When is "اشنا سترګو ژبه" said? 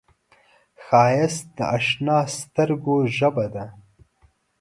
1.77-3.45